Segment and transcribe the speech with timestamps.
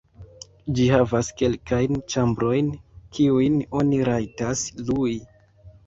[0.79, 2.73] Ĝi havas kelkajn ĉambrojn,
[3.19, 5.19] kiujn oni rajtas lui.